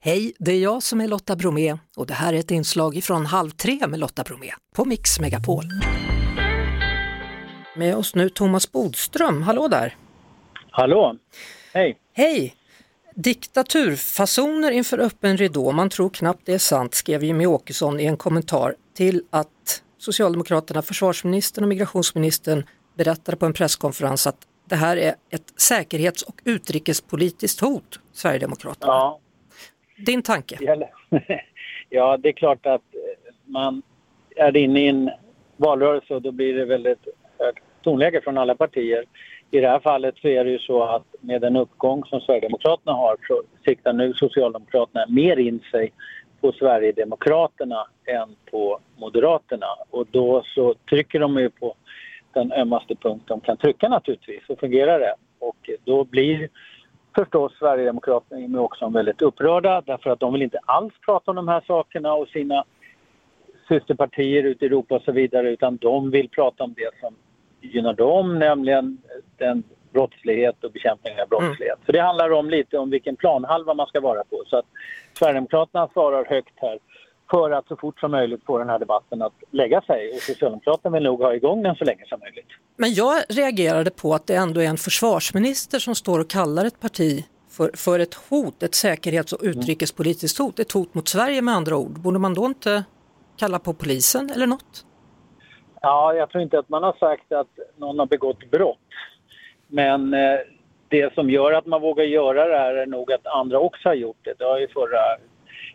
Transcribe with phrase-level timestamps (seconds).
[0.00, 3.26] Hej, det är jag som är Lotta Bromé och det här är ett inslag från
[3.26, 5.64] Halv tre med Lotta Bromé på Mix Megapol.
[7.76, 9.96] Med oss nu Thomas Bodström, hallå där!
[10.70, 11.16] Hallå,
[11.72, 11.98] hej!
[12.12, 12.54] Hej!
[13.14, 18.16] Diktaturfasoner inför öppen ridå, man tror knappt det är sant, skrev Jimmy Åkesson i en
[18.16, 22.64] kommentar till att Socialdemokraterna, försvarsministern och migrationsministern
[22.96, 24.38] berättade på en presskonferens att
[24.68, 28.92] det här är ett säkerhets och utrikespolitiskt hot, Sverigedemokraterna.
[28.92, 29.20] Ja,
[29.98, 30.56] din tanke?
[31.88, 33.82] ja, det är klart att eh, man
[34.36, 35.10] är inne i en
[35.56, 39.04] valrörelse och då blir det väldigt högt tonläge från alla partier.
[39.50, 42.92] I det här fallet så är det ju så att med den uppgång som Sverigedemokraterna
[42.92, 45.92] har så siktar nu Socialdemokraterna mer in sig
[46.40, 51.74] på Sverigedemokraterna än på Moderaterna och då så trycker de ju på
[52.32, 55.14] den ömmaste punkt de kan trycka naturligtvis, så fungerar det.
[55.38, 56.48] Och då blir
[57.18, 61.48] förstås Sverigedemokraterna med också väldigt upprörda därför att de vill inte alls prata om de
[61.48, 62.64] här sakerna och sina
[63.68, 67.14] systerpartier ute i Europa och så vidare utan de vill prata om det som
[67.60, 68.98] gynnar dem, nämligen
[69.36, 71.76] den brottslighet och bekämpning av brottslighet.
[71.76, 71.86] Mm.
[71.86, 74.42] Så det handlar om lite om vilken planhalva man ska vara på.
[74.46, 74.66] Så att
[75.12, 76.78] Sverigedemokraterna svarar högt här
[77.30, 80.94] för att så fort som möjligt få den här debatten att lägga sig och Socialdemokraterna
[80.94, 82.46] vill nog ha igång den så länge som möjligt.
[82.76, 86.80] Men jag reagerade på att det ändå är en försvarsminister som står och kallar ett
[86.80, 91.54] parti för, för ett hot, ett säkerhets och utrikespolitiskt hot, ett hot mot Sverige med
[91.54, 92.00] andra ord.
[92.00, 92.84] Borde man då inte
[93.38, 94.84] kalla på polisen eller något?
[95.80, 98.78] Ja, jag tror inte att man har sagt att någon har begått brott.
[99.66, 100.38] Men eh,
[100.88, 103.94] det som gör att man vågar göra det här är nog att andra också har
[103.94, 104.34] gjort det.
[104.38, 104.98] Det har ju förra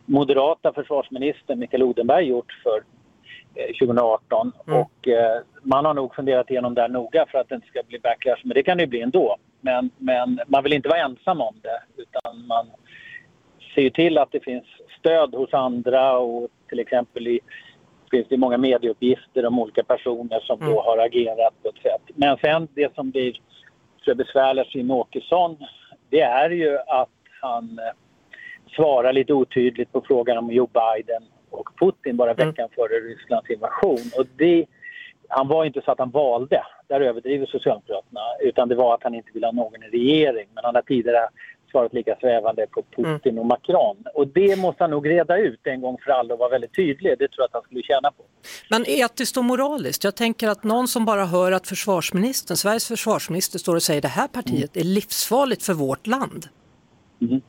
[0.05, 2.83] moderata försvarsministern Mikael Odenberg gjort för
[3.79, 4.79] 2018 mm.
[4.79, 7.83] och eh, man har nog funderat igenom det här noga för att det inte ska
[7.87, 9.37] bli backlash, men det kan det ju bli ändå.
[9.61, 12.71] Men, men man vill inte vara ensam om det utan man
[13.75, 14.65] ser ju till att det finns
[14.99, 17.39] stöd hos andra och till exempel i
[18.11, 20.73] finns det många medieuppgifter om olika personer som mm.
[20.73, 22.15] då har agerat på ett sätt.
[22.15, 23.41] Men sen det som blir
[24.15, 25.57] besvärligt för Jimmie Åkesson
[26.09, 27.09] det är ju att
[27.41, 27.79] han
[28.75, 32.47] svarar lite otydligt på frågan om Joe Biden och Putin bara mm.
[32.47, 32.75] veckan mm.
[32.75, 34.11] före Rysslands invasion.
[34.17, 34.65] Och det,
[35.27, 39.15] han var inte så att han valde, där överdriver Socialdemokraterna, utan det var att han
[39.15, 40.47] inte ville ha någon i regering.
[40.53, 41.29] Men han har tidigare
[41.73, 43.39] svarat lika svävande på Putin mm.
[43.39, 43.97] och Macron.
[44.13, 47.11] Och det måste han nog reda ut en gång för alla och vara väldigt tydlig.
[47.19, 48.23] Det tror jag att han skulle tjäna på.
[48.69, 53.59] Men etiskt och moraliskt, jag tänker att någon som bara hör att försvarsministern, Sveriges försvarsminister
[53.59, 54.87] står och säger det här partiet mm.
[54.87, 56.45] är livsfarligt för vårt land.
[57.21, 57.41] Mm.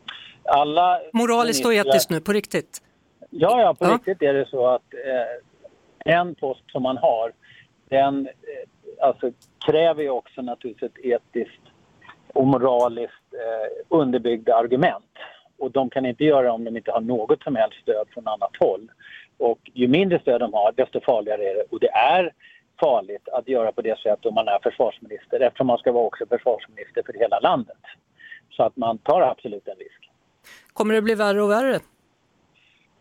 [0.45, 2.83] Alla Moraliskt och etiskt nu, på riktigt?
[3.31, 3.95] Ja, ja, på ja.
[3.95, 7.33] riktigt är det så att eh, en post som man har,
[7.89, 9.31] den eh, alltså,
[9.67, 11.63] kräver ju också naturligtvis ett etiskt
[12.33, 15.11] och moraliskt eh, underbyggda argument.
[15.59, 18.57] Och de kan inte göra om de inte har något som helst stöd från annat
[18.59, 18.91] håll.
[19.39, 21.65] Och ju mindre stöd de har, desto farligare är det.
[21.71, 22.33] Och det är
[22.81, 26.27] farligt att göra på det sättet om man är försvarsminister eftersom man ska vara också
[26.27, 27.83] försvarsminister för hela landet.
[28.51, 30.04] Så att man tar absolut en risk.
[30.73, 31.81] Kommer det bli värre och värre?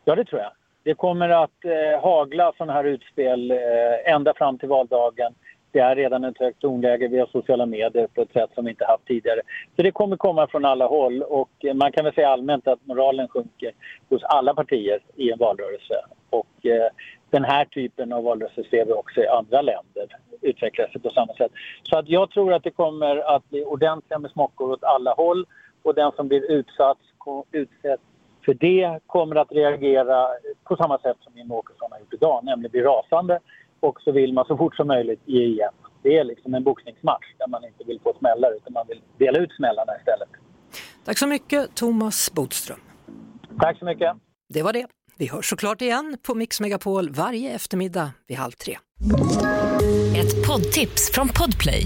[0.05, 0.51] Ja, det tror jag.
[0.83, 5.33] Det kommer att eh, hagla sådana här utspel eh, ända fram till valdagen.
[5.71, 8.85] Det är redan ett högt tonläge via sociala medier på ett sätt som vi inte
[8.85, 9.41] haft tidigare.
[9.75, 12.85] Så det kommer komma från alla håll och eh, man kan väl säga allmänt att
[12.85, 13.71] moralen sjunker
[14.09, 15.95] hos alla partier i en valrörelse.
[16.29, 16.87] Och eh,
[17.29, 20.07] den här typen av valrörelse ser vi också i andra länder
[20.41, 21.51] utveckla sig på samma sätt.
[21.83, 25.45] Så att jag tror att det kommer att bli ordentliga med smockor åt alla håll
[25.83, 26.97] och den som blir utsatt,
[27.51, 27.99] utsatt
[28.45, 30.27] för det kommer att reagera
[30.63, 33.39] på samma sätt som Jimmie Åkesson har gjort idag, nämligen bli rasande
[33.79, 35.73] och så vill man så fort som möjligt ge igen.
[36.01, 39.39] Det är liksom en boxningsmatch där man inte vill få smällar utan man vill dela
[39.39, 40.29] ut smällarna istället.
[41.05, 42.79] Tack så mycket Thomas Bodström.
[43.59, 44.17] Tack så mycket.
[44.49, 44.87] Det var det.
[45.17, 48.77] Vi hörs såklart igen på Mix Megapol varje eftermiddag vid halv tre.
[50.17, 51.85] Ett poddtips från Podplay.